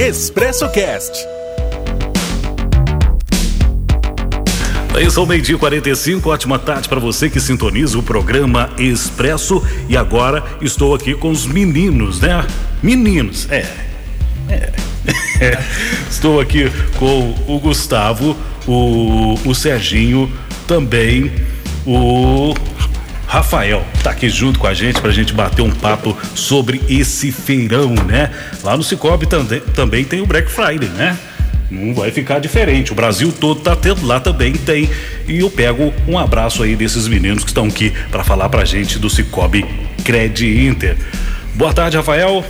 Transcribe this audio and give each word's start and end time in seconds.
Expresso 0.00 0.68
Cast. 0.70 1.26
Aí 4.94 5.10
são 5.10 5.26
meio-dia 5.26 5.58
45, 5.58 6.30
ótima 6.30 6.56
tarde 6.56 6.88
para 6.88 7.00
você 7.00 7.28
que 7.28 7.40
sintoniza 7.40 7.98
o 7.98 8.02
programa 8.02 8.70
Expresso. 8.78 9.60
E 9.88 9.96
agora 9.96 10.44
estou 10.62 10.94
aqui 10.94 11.16
com 11.16 11.30
os 11.30 11.46
meninos, 11.46 12.20
né? 12.20 12.46
Meninos, 12.80 13.50
é. 13.50 13.66
É. 14.48 14.72
estou 16.08 16.40
aqui 16.40 16.70
com 16.96 17.34
o 17.48 17.58
Gustavo, 17.58 18.36
o, 18.68 19.34
o 19.44 19.52
Serginho, 19.52 20.32
também 20.68 21.32
o 21.84 22.54
Rafael 23.28 23.84
tá 24.02 24.12
aqui 24.12 24.26
junto 24.30 24.58
com 24.58 24.66
a 24.66 24.72
gente 24.72 25.02
para 25.02 25.10
a 25.10 25.12
gente 25.12 25.34
bater 25.34 25.60
um 25.60 25.70
papo 25.70 26.16
sobre 26.34 26.80
esse 26.88 27.30
feirão, 27.30 27.94
né? 27.94 28.30
Lá 28.64 28.74
no 28.74 28.82
Cicobi 28.82 29.26
também, 29.26 29.60
também 29.60 30.02
tem 30.02 30.22
o 30.22 30.26
Black 30.26 30.50
Friday, 30.50 30.88
né? 30.88 31.16
Não 31.70 31.92
vai 31.92 32.10
ficar 32.10 32.38
diferente. 32.38 32.90
O 32.90 32.94
Brasil 32.94 33.30
todo 33.30 33.60
tá 33.60 33.76
tendo 33.76 34.06
lá 34.06 34.18
também 34.18 34.54
tem. 34.54 34.88
E 35.26 35.40
eu 35.40 35.50
pego 35.50 35.92
um 36.08 36.18
abraço 36.18 36.62
aí 36.62 36.74
desses 36.74 37.06
meninos 37.06 37.44
que 37.44 37.50
estão 37.50 37.66
aqui 37.66 37.92
para 38.10 38.24
falar 38.24 38.48
pra 38.48 38.64
gente 38.64 38.98
do 38.98 39.10
Cicobi 39.10 39.62
Cred 40.02 40.66
Inter. 40.66 40.96
Boa 41.54 41.74
tarde, 41.74 41.98
Rafael. 41.98 42.42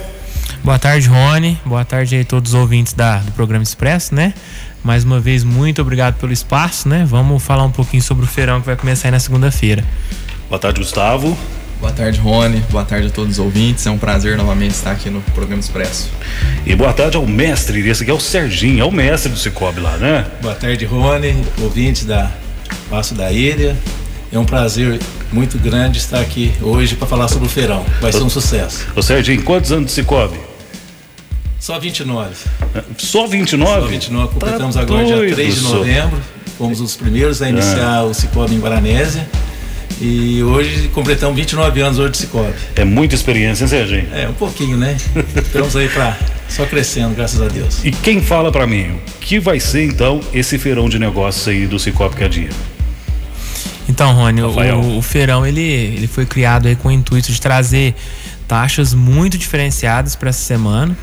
Boa 0.62 0.78
tarde, 0.78 1.08
Rony. 1.08 1.58
Boa 1.66 1.84
tarde 1.84 2.14
aí 2.14 2.22
a 2.22 2.24
todos 2.24 2.54
os 2.54 2.60
ouvintes 2.60 2.92
da, 2.92 3.16
do 3.16 3.32
programa 3.32 3.64
Expresso, 3.64 4.14
né? 4.14 4.32
Mais 4.84 5.02
uma 5.02 5.18
vez, 5.18 5.42
muito 5.42 5.82
obrigado 5.82 6.14
pelo 6.20 6.32
espaço, 6.32 6.88
né? 6.88 7.04
Vamos 7.04 7.42
falar 7.42 7.64
um 7.64 7.72
pouquinho 7.72 8.02
sobre 8.02 8.24
o 8.24 8.28
feirão 8.28 8.60
que 8.60 8.66
vai 8.66 8.76
começar 8.76 9.08
aí 9.08 9.12
na 9.12 9.18
segunda-feira. 9.18 9.82
Boa 10.48 10.58
tarde, 10.58 10.80
Gustavo. 10.80 11.36
Boa 11.78 11.92
tarde, 11.92 12.18
Rony. 12.18 12.60
Boa 12.70 12.82
tarde 12.82 13.08
a 13.08 13.10
todos 13.10 13.32
os 13.32 13.38
ouvintes. 13.38 13.86
É 13.86 13.90
um 13.90 13.98
prazer 13.98 14.34
novamente 14.34 14.70
estar 14.70 14.92
aqui 14.92 15.10
no 15.10 15.20
programa 15.20 15.60
Expresso. 15.60 16.10
E 16.64 16.74
boa 16.74 16.90
tarde 16.94 17.18
ao 17.18 17.26
mestre, 17.26 17.86
esse 17.86 18.02
aqui 18.02 18.10
é 18.10 18.14
o 18.14 18.18
Serginho, 18.18 18.80
é 18.80 18.84
o 18.84 18.90
mestre 18.90 19.30
do 19.30 19.38
Cicobi 19.38 19.78
lá, 19.78 19.98
né? 19.98 20.26
Boa 20.40 20.54
tarde, 20.54 20.86
Rony, 20.86 21.36
ouvintes 21.60 22.06
da 22.06 22.30
Passo 22.88 23.14
da 23.14 23.30
Ilha. 23.30 23.76
É 24.32 24.38
um 24.38 24.44
prazer 24.46 24.98
muito 25.30 25.58
grande 25.58 25.98
estar 25.98 26.20
aqui 26.20 26.54
hoje 26.62 26.96
para 26.96 27.06
falar 27.06 27.28
sobre 27.28 27.46
o 27.46 27.50
feirão. 27.50 27.84
Vai 28.00 28.10
ser 28.10 28.22
um 28.22 28.30
sucesso. 28.30 28.86
Ô 28.96 29.02
Serginho, 29.02 29.42
quantos 29.42 29.70
anos 29.70 29.86
de 29.86 29.92
Cicobi? 29.92 30.40
Só 31.60 31.78
29. 31.78 32.34
Só 32.96 33.26
29? 33.26 33.80
Só 33.80 33.86
29. 33.86 34.32
Completamos 34.32 34.76
tá 34.76 34.80
agora 34.80 35.04
dia 35.04 35.34
3 35.34 35.54
de 35.56 35.60
novembro. 35.60 36.18
Fomos 36.56 36.80
os 36.80 36.96
primeiros 36.96 37.42
a 37.42 37.50
iniciar 37.50 37.98
ah. 37.98 38.04
o 38.04 38.14
Cicobi 38.14 38.54
em 38.54 38.60
Guaranésia. 38.60 39.28
E 40.00 40.42
hoje 40.42 40.88
completamos 40.88 41.36
29 41.36 41.80
anos 41.80 41.98
hoje 41.98 42.12
de 42.12 42.18
Cicobi. 42.18 42.52
É 42.76 42.84
muita 42.84 43.14
experiência, 43.14 43.64
hein, 43.64 43.68
Serginho? 43.68 44.08
É, 44.14 44.28
um 44.28 44.34
pouquinho, 44.34 44.76
né? 44.76 44.96
Estamos 45.36 45.74
aí 45.74 45.88
para 45.88 46.16
só 46.48 46.64
crescendo, 46.64 47.14
graças 47.14 47.40
a 47.40 47.48
Deus. 47.48 47.84
E 47.84 47.90
quem 47.90 48.22
fala 48.22 48.52
para 48.52 48.66
mim, 48.66 48.90
o 48.92 49.18
que 49.20 49.38
vai 49.40 49.58
ser 49.58 49.84
então 49.84 50.20
esse 50.32 50.58
feirão 50.58 50.88
de 50.88 50.98
negócios 50.98 51.46
aí 51.48 51.66
do 51.66 51.78
Cicobi 51.78 52.16
que 52.16 52.24
é 52.24 52.28
dia? 52.28 52.50
Então, 53.88 54.12
Rony, 54.12 54.42
o, 54.42 54.98
o, 54.98 55.02
feirão 55.02 55.46
ele, 55.46 55.62
ele 55.62 56.06
foi 56.06 56.26
criado 56.26 56.68
aí 56.68 56.76
com 56.76 56.88
o 56.88 56.92
intuito 56.92 57.32
de 57.32 57.40
trazer 57.40 57.94
taxas 58.46 58.92
muito 58.92 59.38
diferenciadas 59.38 60.14
para 60.14 60.28
essa 60.28 60.40
semana. 60.40 60.96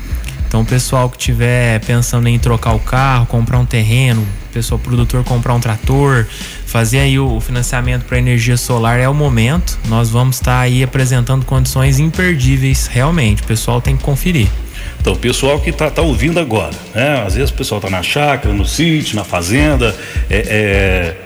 Então, 0.46 0.60
o 0.60 0.64
pessoal 0.64 1.10
que 1.10 1.18
tiver 1.18 1.80
pensando 1.80 2.28
em 2.28 2.38
trocar 2.38 2.72
o 2.72 2.78
carro, 2.78 3.26
comprar 3.26 3.58
um 3.58 3.66
terreno, 3.66 4.26
pessoal 4.56 4.78
produtor 4.78 5.22
comprar 5.22 5.52
um 5.52 5.60
trator, 5.60 6.26
fazer 6.64 7.00
aí 7.00 7.18
o 7.18 7.38
financiamento 7.40 8.06
para 8.06 8.18
energia 8.18 8.56
solar 8.56 8.98
é 8.98 9.06
o 9.06 9.12
momento. 9.12 9.78
Nós 9.86 10.08
vamos 10.08 10.36
estar 10.36 10.52
tá 10.52 10.60
aí 10.60 10.82
apresentando 10.82 11.44
condições 11.44 11.98
imperdíveis, 11.98 12.86
realmente. 12.86 13.42
O 13.42 13.46
pessoal 13.46 13.82
tem 13.82 13.94
que 13.98 14.02
conferir. 14.02 14.48
Então, 14.98 15.12
o 15.12 15.18
pessoal 15.18 15.60
que 15.60 15.68
está 15.68 15.90
tá 15.90 16.00
ouvindo 16.00 16.40
agora, 16.40 16.72
né? 16.94 17.22
Às 17.26 17.34
vezes 17.34 17.50
o 17.50 17.54
pessoal 17.54 17.78
está 17.80 17.90
na 17.90 18.02
chácara, 18.02 18.54
no 18.54 18.64
sítio, 18.64 19.14
na 19.14 19.24
fazenda, 19.24 19.94
é, 20.30 20.36
é, 20.36 21.16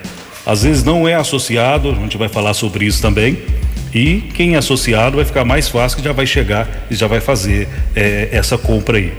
às 0.44 0.64
vezes 0.64 0.82
não 0.82 1.06
é 1.06 1.14
associado, 1.14 1.90
a 1.90 1.94
gente 1.94 2.18
vai 2.18 2.28
falar 2.28 2.52
sobre 2.54 2.84
isso 2.84 3.00
também. 3.00 3.38
E 3.94 4.22
quem 4.34 4.54
é 4.54 4.58
associado 4.58 5.16
vai 5.16 5.24
ficar 5.24 5.44
mais 5.44 5.68
fácil 5.68 5.98
que 5.98 6.04
já 6.04 6.12
vai 6.12 6.26
chegar 6.26 6.86
e 6.90 6.96
já 6.96 7.06
vai 7.06 7.20
fazer 7.20 7.68
é, 7.94 8.28
essa 8.32 8.58
compra 8.58 8.98
aí. 8.98 9.12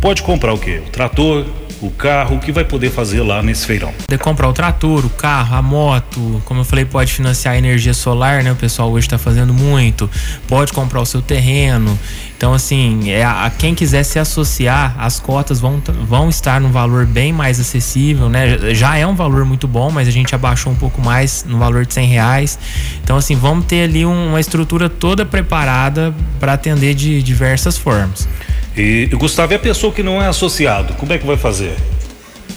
Pode 0.00 0.22
comprar 0.22 0.52
o 0.52 0.58
quê? 0.58 0.80
O 0.86 0.90
trator, 0.90 1.44
o 1.80 1.90
carro, 1.90 2.36
o 2.36 2.38
que 2.38 2.52
vai 2.52 2.64
poder 2.64 2.90
fazer 2.90 3.22
lá 3.22 3.42
nesse 3.42 3.66
feirão? 3.66 3.92
Poder 4.06 4.18
comprar 4.18 4.48
o 4.48 4.52
trator, 4.52 5.04
o 5.04 5.10
carro, 5.10 5.56
a 5.56 5.62
moto, 5.62 6.42
como 6.44 6.60
eu 6.60 6.64
falei, 6.64 6.84
pode 6.84 7.12
financiar 7.12 7.54
a 7.54 7.58
energia 7.58 7.94
solar, 7.94 8.42
né? 8.42 8.52
O 8.52 8.56
pessoal 8.56 8.90
hoje 8.90 9.06
está 9.06 9.16
fazendo 9.16 9.54
muito. 9.54 10.08
Pode 10.46 10.72
comprar 10.72 11.00
o 11.00 11.06
seu 11.06 11.22
terreno. 11.22 11.98
Então, 12.36 12.52
assim, 12.52 13.10
é, 13.10 13.24
a, 13.24 13.50
quem 13.56 13.74
quiser 13.74 14.02
se 14.02 14.18
associar, 14.18 14.94
as 14.98 15.20
cotas 15.20 15.60
vão, 15.60 15.82
vão 16.06 16.28
estar 16.28 16.60
num 16.60 16.70
valor 16.70 17.06
bem 17.06 17.32
mais 17.32 17.58
acessível, 17.58 18.28
né? 18.28 18.74
Já 18.74 18.96
é 18.96 19.06
um 19.06 19.14
valor 19.14 19.44
muito 19.44 19.66
bom, 19.66 19.90
mas 19.90 20.06
a 20.06 20.10
gente 20.10 20.34
abaixou 20.34 20.72
um 20.72 20.76
pouco 20.76 21.00
mais 21.00 21.44
no 21.48 21.58
valor 21.58 21.86
de 21.86 21.94
100 21.94 22.06
reais. 22.06 22.58
Então, 23.02 23.16
assim, 23.16 23.36
vamos 23.36 23.64
ter 23.64 23.84
ali 23.84 24.04
uma 24.04 24.40
estrutura 24.40 24.88
toda 24.88 25.24
preparada 25.24 26.14
para 26.38 26.54
atender 26.54 26.94
de 26.94 27.22
diversas 27.22 27.78
formas. 27.78 28.28
E, 28.76 29.06
Gustavo, 29.12 29.52
e 29.52 29.56
a 29.56 29.58
pessoa 29.58 29.92
que 29.92 30.02
não 30.02 30.22
é 30.22 30.28
associado, 30.28 30.94
como 30.94 31.12
é 31.12 31.18
que 31.18 31.26
vai 31.26 31.36
fazer? 31.36 31.74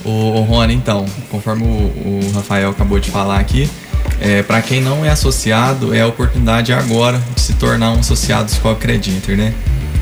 O, 0.06 0.10
o 0.10 0.42
Rony, 0.42 0.74
então, 0.74 1.06
conforme 1.30 1.64
o, 1.64 1.68
o, 1.68 2.32
Rafael 2.36 2.70
acabou 2.70 3.00
de 3.00 3.10
falar 3.10 3.40
aqui, 3.40 3.70
é, 4.20 4.44
para 4.44 4.62
quem 4.62 4.82
não 4.82 5.04
é 5.06 5.10
associado, 5.10 5.94
é 5.94 6.02
a 6.02 6.08
oportunidade 6.08 6.72
agora 6.72 7.22
de 7.34 7.42
se 7.42 7.54
tornar 7.54 7.92
um 7.92 8.00
associado 8.00 8.46
do 8.46 8.52
Scope 8.52 8.82
Creditor, 8.82 9.36
né? 9.36 9.54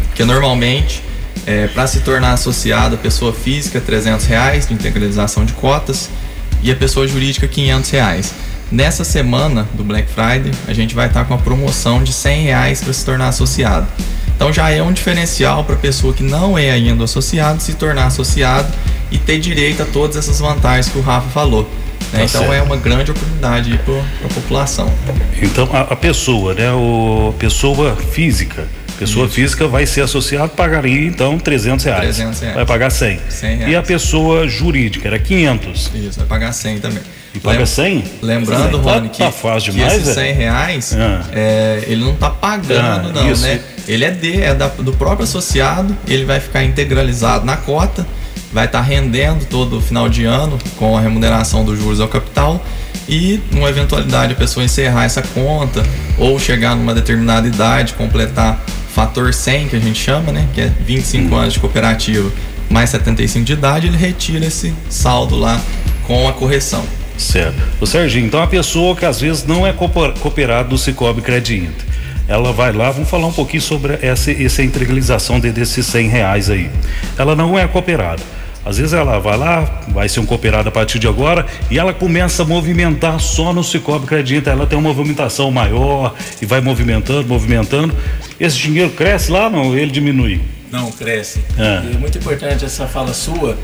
Porque 0.08 0.26
normalmente, 0.26 1.02
é, 1.46 1.68
para 1.68 1.88
se 1.88 2.02
tornar 2.02 2.34
associado, 2.34 2.96
a 2.96 2.98
pessoa 2.98 3.32
física, 3.32 3.80
300 3.80 4.26
reais 4.26 4.68
de 4.68 4.74
integralização 4.74 5.46
de 5.46 5.54
cotas 5.54 6.10
e 6.62 6.72
a 6.72 6.76
pessoa 6.76 7.08
jurídica, 7.08 7.48
500 7.48 7.90
reais. 7.90 8.34
Nessa 8.72 9.04
semana 9.04 9.68
do 9.74 9.84
Black 9.84 10.10
Friday, 10.10 10.52
a 10.68 10.74
gente 10.74 10.96
vai 10.96 11.08
estar 11.08 11.26
com 11.26 11.34
a 11.34 11.38
promoção 11.38 12.04
de 12.04 12.14
100 12.14 12.44
reais 12.44 12.82
para 12.82 12.94
se 12.94 13.06
tornar 13.06 13.28
associado. 13.28 13.88
Então 14.42 14.52
já 14.52 14.72
é 14.72 14.82
um 14.82 14.92
diferencial 14.92 15.64
para 15.64 15.76
a 15.76 15.78
pessoa 15.78 16.16
que 16.16 16.24
não 16.24 16.58
é 16.58 16.72
ainda 16.72 17.04
associado 17.04 17.62
se 17.62 17.76
tornar 17.76 18.08
associado 18.08 18.74
e 19.12 19.20
ter 19.20 19.40
direito 19.40 19.84
a 19.84 19.86
todas 19.86 20.16
essas 20.16 20.40
vantagens 20.40 20.90
que 20.90 20.98
o 20.98 21.02
Rafa 21.02 21.30
falou. 21.30 21.62
Né? 22.12 22.22
Tá 22.22 22.24
então 22.24 22.42
certo. 22.42 22.54
é 22.54 22.62
uma 22.64 22.76
grande 22.76 23.12
oportunidade 23.12 23.80
para 23.86 24.00
a 24.26 24.34
população. 24.34 24.92
Então 25.40 25.70
a, 25.72 25.82
a, 25.82 25.96
pessoa, 25.96 26.56
né, 26.56 26.72
o 26.72 27.36
pessoa 27.38 27.96
física, 27.96 28.68
pessoa 28.98 29.28
Isso. 29.28 29.36
física 29.36 29.68
vai 29.68 29.86
ser 29.86 30.02
associado, 30.02 30.50
pagaria 30.54 31.08
então 31.08 31.38
300 31.38 31.86
reais. 31.86 32.16
300 32.16 32.40
reais. 32.40 32.56
Vai 32.56 32.66
pagar 32.66 32.90
100. 32.90 33.20
100 33.30 33.58
reais. 33.58 33.72
E 33.72 33.76
a 33.76 33.84
pessoa 33.84 34.48
jurídica 34.48 35.08
era 35.08 35.20
500. 35.20 35.92
Isso, 35.94 36.18
vai 36.18 36.28
pagar 36.28 36.52
100 36.52 36.80
também. 36.80 37.04
E 37.34 37.40
paga 37.40 37.60
Lem 37.60 37.66
100? 37.66 38.04
Lembrando, 38.22 38.78
Rony, 38.78 39.08
tá, 39.08 39.10
que, 39.10 39.18
tá 39.20 39.32
fácil 39.32 39.72
demais, 39.72 39.94
que 39.94 40.00
esses 40.02 40.14
100 40.14 40.34
reais, 40.34 40.96
ah. 40.98 41.26
é, 41.32 41.84
ele 41.88 42.04
não 42.04 42.14
tá 42.16 42.30
pagando 42.30 43.10
ah, 43.10 43.12
não, 43.14 43.32
isso. 43.32 43.42
né? 43.44 43.62
Ele 43.88 44.04
é, 44.04 44.12
de, 44.12 44.42
é 44.42 44.54
da, 44.54 44.68
do 44.68 44.94
próprio 44.94 45.24
associado, 45.24 45.96
ele 46.08 46.26
vai 46.26 46.40
ficar 46.40 46.64
integralizado 46.64 47.46
na 47.46 47.58
cota, 47.58 48.06
vai 48.52 48.66
estar 48.66 48.80
tá 48.80 48.84
rendendo 48.84 49.46
todo 49.46 49.82
final 49.82 50.10
de 50.10 50.26
ano 50.26 50.58
com 50.78 50.98
a 50.98 51.02
remuneração 51.02 51.64
dos 51.64 51.80
juros 51.80 52.00
ao 52.02 52.08
capital 52.08 52.64
e 53.08 53.42
numa 53.52 53.70
eventualidade 53.70 54.34
a 54.34 54.36
pessoa 54.36 54.64
encerrar 54.64 55.06
essa 55.06 55.22
conta 55.22 55.84
ou 56.18 56.38
chegar 56.38 56.76
numa 56.76 56.94
determinada 56.94 57.48
idade, 57.48 57.94
completar 57.94 58.62
fator 58.94 59.34
100 59.34 59.70
que 59.70 59.76
a 59.78 59.80
gente 59.80 60.00
chama, 60.00 60.34
né, 60.34 60.48
que 60.54 60.62
é 60.62 60.72
25 60.86 61.34
hum. 61.34 61.38
anos 61.38 61.54
de 61.54 61.60
cooperativa 61.60 62.30
mais 62.70 62.90
75 62.90 63.46
de 63.46 63.54
idade, 63.54 63.88
ele 63.88 63.98
retira 63.98 64.46
esse 64.46 64.74
saldo 64.90 65.36
lá 65.36 65.60
com 66.08 66.28
a 66.28 66.34
correção. 66.34 66.84
Certo. 67.22 67.56
O 67.80 67.86
Serginho, 67.86 68.26
então 68.26 68.42
a 68.42 68.48
pessoa 68.48 68.96
que 68.96 69.06
às 69.06 69.22
vezes 69.22 69.46
não 69.46 69.66
é 69.66 69.72
cooperado 69.72 70.70
do 70.70 70.78
Cicobi 70.78 71.22
Crediente, 71.22 71.86
ela 72.28 72.52
vai 72.52 72.74
lá, 72.74 72.90
vamos 72.90 73.10
falar 73.10 73.28
um 73.28 73.32
pouquinho 73.32 73.62
sobre 73.62 74.00
essa, 74.02 74.32
essa 74.32 74.64
integralização 74.64 75.40
de, 75.40 75.52
desses 75.52 75.86
100 75.86 76.08
reais 76.08 76.50
aí. 76.50 76.70
Ela 77.18 77.36
não 77.36 77.58
é 77.58 77.68
cooperada. 77.68 78.22
Às 78.66 78.78
vezes 78.78 78.94
ela 78.94 79.20
vai 79.20 79.38
lá, 79.38 79.82
vai 79.90 80.10
ser 80.10 80.20
um 80.20 80.26
cooperado 80.26 80.70
a 80.70 80.72
partir 80.72 80.98
de 81.00 81.08
agora 81.08 81.46
e 81.70 81.78
ela 81.78 81.94
começa 81.94 82.44
a 82.44 82.46
movimentar 82.46 83.20
só 83.20 83.54
no 83.54 83.64
Cicobi 83.64 84.08
Crediente. 84.08 84.50
Ela 84.50 84.66
tem 84.66 84.78
uma 84.78 84.90
movimentação 84.90 85.52
maior 85.52 86.16
e 86.42 86.46
vai 86.46 86.60
movimentando, 86.60 87.28
movimentando. 87.28 87.96
Esse 88.40 88.58
dinheiro 88.58 88.92
cresce 88.92 89.32
lá, 89.32 89.50
não? 89.50 89.76
Ele 89.76 89.92
diminui? 89.92 90.42
Não, 90.72 90.92
cresce. 90.92 91.44
É. 91.58 91.82
E 91.86 91.96
é 91.96 91.98
muito 91.98 92.18
importante 92.18 92.64
essa 92.64 92.88
fala 92.88 93.14
sua, 93.14 93.58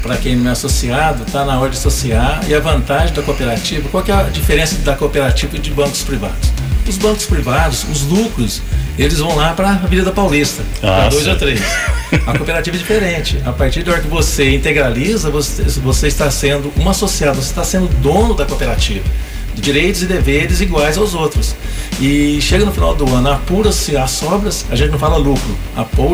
para 0.00 0.16
quem 0.16 0.36
não 0.36 0.48
é 0.48 0.52
associado, 0.52 1.24
está 1.24 1.44
na 1.44 1.58
hora 1.58 1.70
de 1.70 1.76
associar. 1.76 2.40
E 2.48 2.54
a 2.54 2.60
vantagem 2.60 3.14
da 3.14 3.22
cooperativa, 3.22 3.88
qual 3.88 4.04
é 4.06 4.12
a 4.12 4.22
diferença 4.24 4.76
da 4.76 4.94
cooperativa 4.94 5.56
e 5.56 5.58
de 5.58 5.70
bancos 5.72 6.02
privados? 6.02 6.52
Os 6.86 6.96
bancos 6.98 7.26
privados, 7.26 7.84
os 7.84 8.02
lucros, 8.02 8.62
eles 8.98 9.18
vão 9.18 9.34
lá 9.34 9.52
para 9.54 9.70
a 9.70 9.72
Avenida 9.72 10.12
Paulista, 10.12 10.62
para 10.80 11.08
dois 11.08 11.26
ou 11.26 11.36
três. 11.36 11.60
A 12.26 12.36
cooperativa 12.36 12.76
é 12.76 12.78
diferente. 12.78 13.40
A 13.44 13.52
partir 13.52 13.82
da 13.82 13.92
hora 13.92 14.02
que 14.02 14.08
você 14.08 14.54
integraliza, 14.54 15.30
você, 15.30 15.62
você 15.80 16.08
está 16.08 16.30
sendo 16.30 16.70
um 16.76 16.88
associado, 16.88 17.36
você 17.36 17.48
está 17.48 17.64
sendo 17.64 17.88
dono 18.02 18.34
da 18.34 18.44
cooperativa. 18.44 19.04
Direitos 19.54 20.02
e 20.02 20.06
deveres 20.06 20.60
iguais 20.60 20.96
aos 20.96 21.14
outros. 21.14 21.54
E 22.00 22.40
chega 22.40 22.64
no 22.64 22.72
final 22.72 22.94
do 22.94 23.08
ano, 23.14 23.30
apura-se 23.30 23.96
as 23.96 24.10
sobras, 24.10 24.64
a 24.70 24.76
gente 24.76 24.90
não 24.90 24.98
fala 24.98 25.16
lucro, 25.16 25.56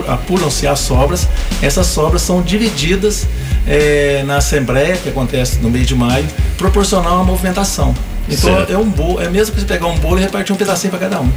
apuram-se 0.07 0.67
as 0.67 0.81
sobras, 0.81 1.29
essas 1.63 1.87
sobras 1.87 2.23
são 2.23 2.43
divididas 2.43 3.27
é, 3.67 4.23
na 4.27 4.39
Assembleia, 4.39 4.97
que 4.97 5.09
acontece 5.09 5.59
no 5.59 5.71
mês 5.71 5.87
de 5.87 5.95
maio, 5.95 6.27
proporcional 6.59 7.21
à 7.21 7.25
movimentação. 7.25 7.95
Então 8.31 8.55
certo. 8.55 8.73
é 8.73 8.77
um 8.77 8.89
bolo, 8.89 9.23
é 9.23 9.29
mesmo 9.31 9.55
que 9.55 9.61
você 9.61 9.67
pegar 9.67 9.87
um 9.87 9.99
bolo 9.99 10.19
e 10.19 10.23
repartir 10.23 10.55
um 10.55 10.59
pedacinho 10.59 10.91
para 10.91 11.01
cada 11.01 11.21
um. 11.21 11.31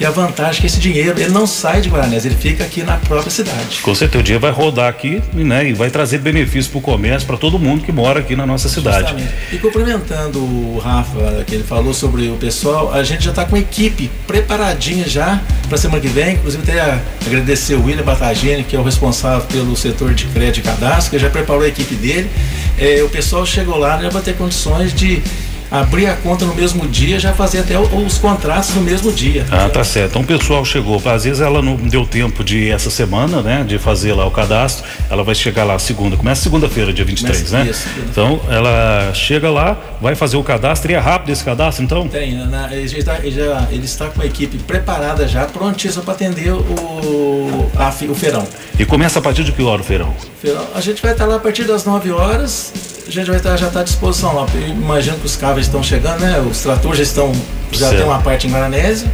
E 0.00 0.04
a 0.04 0.10
vantagem 0.10 0.58
é 0.58 0.60
que 0.60 0.66
esse 0.66 0.78
dinheiro 0.78 1.20
ele 1.20 1.30
não 1.30 1.46
sai 1.46 1.80
de 1.80 1.88
Guaranés, 1.88 2.24
ele 2.24 2.36
fica 2.36 2.64
aqui 2.64 2.82
na 2.82 2.96
própria 2.96 3.30
cidade. 3.30 3.80
Com 3.82 3.94
certeza, 3.94 4.20
o 4.20 4.22
dia 4.22 4.38
vai 4.38 4.50
rodar 4.50 4.88
aqui 4.88 5.20
né, 5.34 5.68
e 5.68 5.72
vai 5.74 5.90
trazer 5.90 6.18
benefício 6.18 6.70
para 6.70 6.78
o 6.78 6.80
comércio, 6.80 7.26
para 7.26 7.36
todo 7.36 7.58
mundo 7.58 7.84
que 7.84 7.92
mora 7.92 8.20
aqui 8.20 8.34
na 8.34 8.46
nossa 8.46 8.68
cidade. 8.68 9.00
Justamente. 9.00 9.32
E 9.52 9.58
complementando 9.58 10.38
o 10.38 10.80
Rafa, 10.82 11.44
que 11.46 11.54
ele 11.54 11.64
falou 11.64 11.92
sobre 11.92 12.28
o 12.28 12.36
pessoal, 12.36 12.92
a 12.92 13.02
gente 13.02 13.24
já 13.24 13.30
está 13.30 13.44
com 13.44 13.56
a 13.56 13.58
equipe 13.58 14.10
preparadinha 14.26 15.06
já 15.06 15.42
para 15.68 15.76
semana 15.76 16.00
que 16.00 16.08
vem. 16.08 16.34
Inclusive, 16.34 16.62
até 16.62 17.00
agradecer 17.26 17.74
o 17.74 17.84
William 17.84 18.04
Batagini, 18.04 18.62
que 18.64 18.76
é 18.76 18.78
o 18.78 18.82
responsável 18.82 19.46
pelo 19.48 19.76
setor 19.76 20.14
de 20.14 20.26
crédito 20.26 20.60
e 20.60 20.62
cadastro, 20.62 21.10
que 21.10 21.18
já 21.18 21.28
preparou 21.28 21.62
a 21.62 21.68
equipe 21.68 21.94
dele. 21.96 22.30
É, 22.78 23.02
o 23.02 23.08
pessoal 23.08 23.44
chegou 23.44 23.76
lá, 23.76 24.00
já 24.00 24.08
vai 24.08 24.22
ter 24.22 24.36
condições 24.36 24.94
de 24.94 25.22
abrir 25.70 26.06
a 26.06 26.16
conta 26.16 26.44
no 26.44 26.54
mesmo 26.54 26.86
dia, 26.88 27.18
já 27.18 27.32
fazer 27.32 27.60
até 27.60 27.78
os 27.78 28.18
contratos 28.18 28.74
no 28.74 28.82
mesmo 28.82 29.12
dia. 29.12 29.46
Ah, 29.50 29.68
tá 29.68 29.84
certo. 29.84 30.10
Então 30.10 30.22
o 30.22 30.24
pessoal 30.24 30.64
chegou, 30.64 31.00
às 31.04 31.24
vezes 31.24 31.40
ela 31.40 31.60
não 31.62 31.76
deu 31.76 32.06
tempo 32.06 32.42
de 32.42 32.70
essa 32.70 32.90
semana, 32.90 33.42
né, 33.42 33.64
de 33.66 33.78
fazer 33.78 34.12
lá 34.12 34.26
o 34.26 34.30
cadastro, 34.30 34.84
ela 35.10 35.22
vai 35.22 35.34
chegar 35.34 35.64
lá 35.64 35.78
segunda, 35.78 36.16
começa 36.16 36.42
segunda-feira, 36.42 36.92
dia 36.92 37.04
23, 37.04 37.36
Começa, 37.36 37.64
né? 37.64 37.70
Isso, 37.70 37.88
então 38.10 38.40
ela 38.48 39.12
chega 39.14 39.50
lá, 39.50 39.76
vai 40.00 40.14
fazer 40.14 40.36
o 40.36 40.42
cadastro 40.42 40.90
e 40.90 40.94
é 40.94 40.98
rápido 40.98 41.30
esse 41.30 41.44
cadastro, 41.44 41.84
então? 41.84 42.08
Tem, 42.08 42.34
na, 42.34 42.72
ele, 42.72 42.88
já, 42.88 43.18
ele, 43.18 43.30
já, 43.30 43.68
ele 43.70 43.84
está 43.84 44.08
com 44.08 44.22
a 44.22 44.26
equipe 44.26 44.58
preparada 44.58 45.26
já, 45.28 45.44
prontíssima 45.44 46.02
para 46.02 46.14
atender 46.14 46.52
o, 46.52 47.70
a, 47.76 47.88
o 47.88 48.14
feirão. 48.14 48.46
E 48.78 48.84
começa 48.84 49.18
a 49.18 49.22
partir 49.22 49.44
de 49.44 49.52
que 49.52 49.62
hora 49.62 49.80
o 49.80 49.84
feirão? 49.84 50.14
feirão? 50.40 50.66
A 50.74 50.80
gente 50.80 51.02
vai 51.02 51.12
estar 51.12 51.26
lá 51.26 51.36
a 51.36 51.40
partir 51.40 51.64
das 51.64 51.84
9 51.84 52.10
horas 52.10 52.97
a 53.08 53.10
gente 53.10 53.26
vai 53.26 53.36
estar, 53.36 53.56
já 53.56 53.68
está 53.68 53.80
à 53.80 53.82
disposição 53.82 54.34
lá. 54.34 54.46
Eu 54.54 54.68
imagino 54.68 55.16
que 55.18 55.26
os 55.26 55.36
carros 55.36 55.62
estão 55.62 55.82
chegando, 55.82 56.20
né? 56.20 56.38
Os 56.40 56.60
tratores 56.60 56.98
já 56.98 57.02
estão. 57.02 57.32
Já 57.72 57.88
certo. 57.88 57.96
tem 57.96 58.06
uma 58.06 58.20
parte 58.20 58.46
em 58.46 58.50
Guaranésia. 58.50 59.10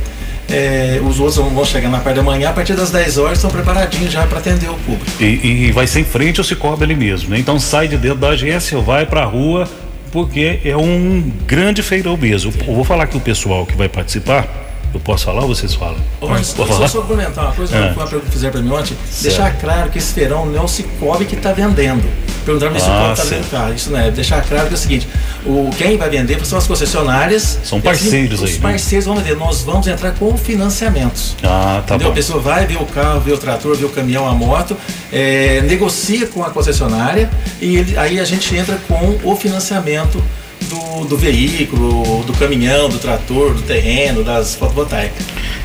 É, 0.50 1.00
os 1.02 1.20
outros 1.20 1.36
vão 1.36 1.64
chegar 1.64 1.88
na 1.88 2.00
parte 2.00 2.16
da 2.16 2.22
manhã, 2.22 2.50
a 2.50 2.52
partir 2.52 2.74
das 2.74 2.90
10 2.90 3.16
horas 3.16 3.38
estão 3.38 3.50
preparadinhos 3.50 4.12
já 4.12 4.26
para 4.26 4.38
atender 4.38 4.68
o 4.68 4.74
público. 4.74 5.10
E, 5.18 5.68
e, 5.68 5.72
vai 5.72 5.86
ser 5.86 6.00
em 6.00 6.04
frente 6.04 6.38
ao 6.38 6.44
Cicobi 6.44 6.84
ali 6.84 6.94
mesmo, 6.94 7.30
né? 7.30 7.38
Então 7.38 7.58
sai 7.58 7.88
de 7.88 7.96
dentro 7.96 8.18
da 8.18 8.28
agência, 8.28 8.78
vai 8.78 9.06
para 9.06 9.22
a 9.22 9.24
rua, 9.24 9.66
porque 10.12 10.60
é 10.62 10.76
um 10.76 11.32
grande 11.46 11.82
feirão 11.82 12.16
mesmo. 12.16 12.52
Eu 12.66 12.74
vou 12.74 12.84
falar 12.84 13.06
que 13.06 13.16
o 13.16 13.20
pessoal 13.20 13.64
que 13.64 13.74
vai 13.74 13.88
participar 13.88 14.63
eu 14.94 15.00
posso 15.00 15.24
falar 15.24 15.42
ou 15.42 15.48
vocês 15.48 15.74
falam? 15.74 15.96
Posso, 16.20 16.54
posso 16.54 16.72
falar? 16.72 16.88
Só 16.88 17.02
comentar 17.02 17.46
uma 17.46 17.52
coisa, 17.52 17.76
é. 17.76 17.92
uma 17.92 18.06
pergunta 18.06 18.26
que 18.26 18.32
fizeram 18.32 18.52
para 18.52 18.62
mim 18.62 18.70
ontem. 18.70 18.96
Certo. 19.10 19.22
Deixar 19.22 19.58
claro 19.58 19.90
que 19.90 19.98
esse 19.98 20.12
feirão 20.12 20.46
não 20.46 20.60
é 20.60 20.62
o 20.62 20.68
Cicobi 20.68 21.24
que 21.24 21.34
está 21.34 21.52
vendendo. 21.52 22.04
Perguntaram 22.44 22.78
se 22.78 22.82
o 22.82 22.84
Cicobi 22.84 23.12
está 23.12 23.24
vendendo 23.24 23.50
carro. 23.50 23.74
Isso 23.74 23.90
não 23.90 23.98
é. 23.98 24.10
Deixar 24.10 24.42
claro 24.42 24.66
que 24.68 24.74
é 24.74 24.76
o 24.76 24.78
seguinte: 24.78 25.08
o, 25.44 25.70
quem 25.76 25.96
vai 25.96 26.08
vender 26.08 26.44
são 26.46 26.56
as 26.56 26.66
concessionárias. 26.66 27.58
São 27.64 27.80
parceiros 27.80 28.42
assim, 28.42 28.44
aí. 28.44 28.52
Os 28.52 28.62
né? 28.62 28.70
parceiros 28.70 29.06
vão 29.06 29.16
vender. 29.16 29.36
Nós 29.36 29.62
vamos 29.62 29.86
entrar 29.86 30.12
com 30.12 30.36
financiamentos. 30.36 31.36
Ah, 31.42 31.82
tá 31.86 31.96
entendeu? 31.96 32.08
bom. 32.08 32.12
A 32.12 32.16
pessoa 32.16 32.40
vai 32.40 32.66
ver 32.66 32.76
o 32.76 32.86
carro, 32.86 33.20
ver 33.20 33.32
o 33.32 33.38
trator, 33.38 33.76
ver 33.76 33.86
o 33.86 33.90
caminhão, 33.90 34.28
a 34.28 34.32
moto, 34.32 34.76
é, 35.12 35.60
negocia 35.62 36.26
com 36.28 36.44
a 36.44 36.50
concessionária 36.50 37.28
e 37.60 37.76
ele, 37.76 37.98
aí 37.98 38.20
a 38.20 38.24
gente 38.24 38.54
entra 38.54 38.78
com 38.88 39.18
o 39.24 39.34
financiamento 39.34 40.22
do, 40.68 41.04
do 41.06 41.16
veículo, 41.16 42.22
do 42.24 42.32
caminhão, 42.34 42.88
do 42.88 42.98
trator, 42.98 43.54
do 43.54 43.62
terreno, 43.62 44.22
das 44.22 44.54
fotovoltaicas. 44.54 45.24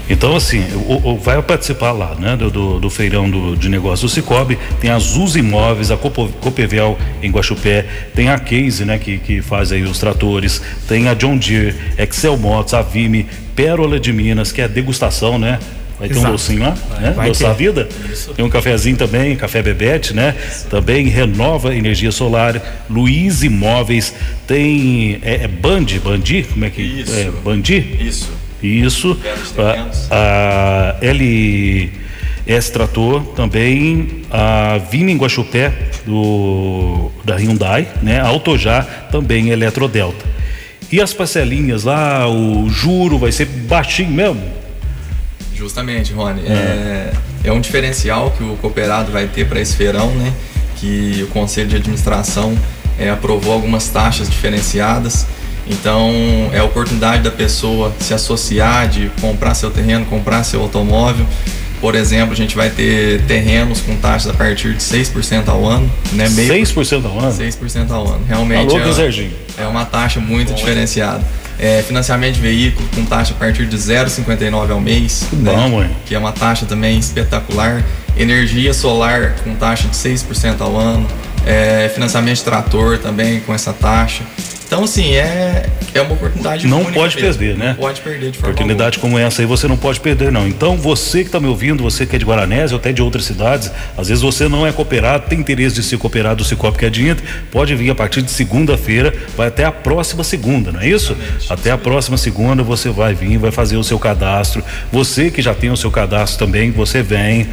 Então, 0.09 0.35
assim, 0.35 0.63
o, 0.87 1.11
o, 1.11 1.17
vai 1.17 1.39
participar 1.41 1.91
lá, 1.91 2.15
né, 2.15 2.35
do, 2.35 2.49
do, 2.49 2.79
do 2.79 2.89
feirão 2.89 3.29
do, 3.29 3.55
de 3.55 3.69
negócios 3.69 4.11
do 4.11 4.13
Cicobi, 4.13 4.57
tem 4.81 4.89
as 4.89 5.15
Uz 5.15 5.35
Imóveis, 5.35 5.91
a 5.91 5.97
Copevel 5.97 6.97
em 7.21 7.29
Guaxupé, 7.29 7.85
tem 8.15 8.29
a 8.29 8.39
Case, 8.39 8.83
né, 8.83 8.97
que, 8.97 9.19
que 9.19 9.41
faz 9.41 9.71
aí 9.71 9.83
os 9.83 9.99
tratores, 9.99 10.61
tem 10.87 11.07
a 11.07 11.13
John 11.13 11.37
Deere, 11.37 11.75
Excel 11.95 12.37
Motos, 12.37 12.73
a 12.73 12.81
Vime, 12.81 13.27
Pérola 13.55 13.99
de 13.99 14.11
Minas, 14.11 14.51
que 14.51 14.61
é 14.61 14.63
a 14.63 14.67
degustação, 14.67 15.37
né, 15.37 15.59
Vai 15.99 16.07
ter 16.07 16.17
um 16.17 16.31
docinho 16.31 16.61
lá, 16.61 16.77
né? 17.01 17.13
Doce 17.27 17.43
da 17.43 17.51
vida. 17.51 17.89
Isso. 18.09 18.33
Tem 18.33 18.45
um 18.45 18.49
cafezinho 18.49 18.95
também, 18.95 19.35
café 19.35 19.61
Bebete, 19.61 20.13
né? 20.13 20.33
Isso. 20.49 20.67
Também 20.67 21.07
renova 21.07 21.75
energia 21.75 22.11
solar. 22.11 22.85
Luiz 22.89 23.43
Imóveis 23.43 24.15
tem 24.47 25.19
é, 25.21 25.43
é 25.43 25.47
Band, 25.47 25.85
Bandi, 26.01 26.45
como 26.49 26.63
é 26.63 26.69
que 26.69 26.81
Isso. 26.81 27.13
é? 27.13 27.29
Bandi? 27.43 27.97
Isso. 27.99 28.31
Isso. 28.63 29.19
A, 30.09 30.95
a 30.95 30.95
L 31.01 31.91
S 32.47 32.71
Trator 32.71 33.21
também 33.35 34.23
a 34.31 34.79
Vina 34.89 35.11
em 35.11 35.17
Guaxupé 35.17 35.71
do 36.05 37.11
da 37.25 37.35
Hyundai, 37.35 37.87
né? 38.01 38.21
Autojá 38.21 38.83
também 39.11 39.49
Eletrodelta. 39.49 40.25
E 40.91 40.99
as 40.99 41.13
parcelinhas 41.13 41.83
lá, 41.83 42.27
o 42.27 42.67
juro 42.69 43.17
vai 43.19 43.31
ser 43.31 43.45
baixinho 43.45 44.09
mesmo? 44.09 44.41
Justamente, 45.59 46.13
Rony. 46.13 46.41
É. 46.47 47.11
é, 47.43 47.49
é 47.49 47.51
um 47.51 47.59
diferencial 47.59 48.31
que 48.31 48.43
o 48.43 48.55
cooperado 48.61 49.11
vai 49.11 49.27
ter 49.27 49.45
para 49.45 49.59
esse 49.59 49.75
feirão, 49.75 50.09
né? 50.11 50.33
Que 50.77 51.21
o 51.23 51.27
Conselho 51.27 51.67
de 51.67 51.75
Administração 51.75 52.57
é, 52.97 53.09
aprovou 53.09 53.53
algumas 53.53 53.89
taxas 53.89 54.29
diferenciadas. 54.29 55.27
Então, 55.67 56.09
é 56.53 56.59
a 56.59 56.63
oportunidade 56.63 57.23
da 57.23 57.29
pessoa 57.29 57.93
se 57.99 58.13
associar, 58.13 58.87
de 58.87 59.11
comprar 59.19 59.53
seu 59.53 59.69
terreno, 59.69 60.05
comprar 60.05 60.43
seu 60.43 60.61
automóvel. 60.61 61.25
Por 61.79 61.95
exemplo, 61.95 62.33
a 62.33 62.35
gente 62.35 62.55
vai 62.55 62.69
ter 62.69 63.21
terrenos 63.21 63.79
com 63.79 63.95
taxas 63.95 64.31
a 64.31 64.33
partir 64.33 64.73
de 64.73 64.83
6% 64.83 65.47
ao 65.47 65.65
ano. 65.65 65.89
Né? 66.11 66.27
Meio 66.29 66.53
6% 66.53 67.05
ao 67.05 67.19
ano? 67.19 67.31
6% 67.31 67.91
ao 67.91 68.07
ano. 68.07 68.21
Realmente 68.27 68.75
Alô, 68.75 69.01
é, 69.01 69.63
é 69.63 69.67
uma 69.67 69.85
taxa 69.85 70.19
muito 70.19 70.49
Bom, 70.49 70.55
diferenciada. 70.55 71.23
É, 71.57 71.81
financiamento 71.81 72.35
de 72.35 72.41
veículo 72.41 72.87
com 72.95 73.03
taxa 73.05 73.33
a 73.33 73.37
partir 73.37 73.65
de 73.65 73.77
0,59 73.77 74.71
ao 74.71 74.79
mês. 74.79 75.27
Que 75.29 75.35
né? 75.35 75.53
bom, 75.53 75.77
ué. 75.77 75.89
Que 76.05 76.15
é 76.15 76.19
uma 76.19 76.31
taxa 76.31 76.65
também 76.65 76.97
espetacular. 76.97 77.83
Energia 78.17 78.73
solar 78.73 79.35
com 79.43 79.55
taxa 79.55 79.87
de 79.87 79.95
6% 79.95 80.59
ao 80.59 80.77
ano. 80.77 81.07
É, 81.45 81.89
financiamento 81.89 82.37
de 82.37 82.43
trator 82.43 82.97
também 82.99 83.39
com 83.39 83.53
essa 83.53 83.73
taxa. 83.73 84.23
Então, 84.69 84.83
assim, 84.83 85.15
é, 85.15 85.65
é 85.95 86.01
uma 86.01 86.13
oportunidade 86.13 86.67
Não 86.67 86.85
pode 86.85 87.15
mesmo. 87.15 87.39
perder, 87.39 87.57
né? 87.57 87.69
Não 87.69 87.75
pode 87.75 88.01
perder 88.01 88.29
de 88.29 88.37
forma 88.37 88.53
Oportunidade 88.53 88.99
como 88.99 89.17
essa 89.17 89.41
aí 89.41 89.47
você 89.47 89.67
não 89.67 89.75
pode 89.75 89.99
perder, 89.99 90.31
não. 90.31 90.47
Então, 90.47 90.77
você 90.77 91.21
que 91.21 91.25
está 91.25 91.39
me 91.39 91.47
ouvindo, 91.47 91.81
você 91.81 92.05
que 92.05 92.15
é 92.15 92.19
de 92.19 92.25
Guaranés 92.25 92.71
ou 92.71 92.77
até 92.77 92.91
de 92.93 93.01
outras 93.01 93.25
cidades, 93.25 93.71
às 93.97 94.09
vezes 94.09 94.21
você 94.21 94.47
não 94.47 94.67
é 94.67 94.71
cooperado, 94.71 95.25
tem 95.27 95.39
interesse 95.39 95.73
de 95.73 95.81
ser 95.81 95.97
cooperado 95.97 96.35
do 96.35 96.43
Cicobi 96.43 96.77
que 96.77 96.85
adianta, 96.85 97.23
pode 97.51 97.73
vir 97.73 97.89
a 97.89 97.95
partir 97.95 98.21
de 98.21 98.29
segunda-feira, 98.29 99.11
vai 99.35 99.47
até 99.47 99.65
a 99.65 99.71
próxima 99.71 100.23
segunda, 100.23 100.71
não 100.71 100.81
é 100.81 100.87
isso? 100.87 101.13
Exatamente, 101.13 101.51
até 101.53 101.71
a 101.71 101.77
próxima 101.77 102.17
segunda 102.17 102.61
você 102.61 102.91
vai 102.91 103.15
vir, 103.15 103.39
vai 103.39 103.49
fazer 103.49 103.75
o 103.75 103.83
seu 103.83 103.97
cadastro. 103.97 104.63
Você 104.91 105.31
que 105.31 105.41
já 105.41 105.55
tem 105.55 105.71
o 105.71 105.77
seu 105.77 105.89
cadastro 105.89 106.45
também, 106.45 106.69
você 106.69 107.01
vem 107.01 107.47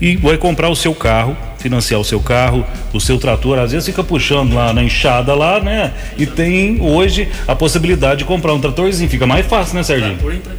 e 0.00 0.16
vai 0.16 0.36
comprar 0.36 0.68
o 0.68 0.76
seu 0.76 0.94
carro, 0.94 1.36
financiar 1.58 2.00
o 2.00 2.04
seu 2.04 2.20
carro, 2.20 2.64
o 2.92 3.00
seu 3.00 3.18
trator, 3.18 3.58
às 3.58 3.72
vezes 3.72 3.86
fica 3.86 4.04
puxando 4.04 4.54
lá 4.54 4.72
na 4.72 4.82
enxada 4.82 5.34
lá, 5.34 5.60
né? 5.60 5.92
E 6.16 6.26
tem 6.26 6.80
hoje 6.80 7.28
a 7.46 7.54
possibilidade 7.54 8.20
de 8.20 8.24
comprar 8.24 8.54
um 8.54 8.60
tratorzinho, 8.60 9.10
fica 9.10 9.26
mais 9.26 9.46
fácil, 9.46 9.74
né, 9.74 9.82
Serginho? 9.82 10.16
Trator 10.16 10.56